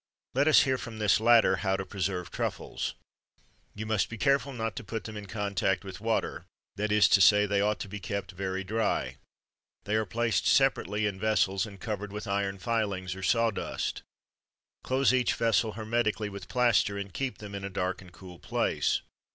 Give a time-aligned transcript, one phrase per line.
[0.33, 2.95] Let us hear from this latter how to preserve truffles.
[3.75, 7.21] You must be careful not to put them in contact with water; that is to
[7.21, 9.17] say, that they ought to be kept very dry.
[9.83, 14.01] They are placed separately in vessels, and covered with iron filings, or saw dust.
[14.83, 19.01] Close each vessel hermetically with plaster, and keep them in a dark and cool place.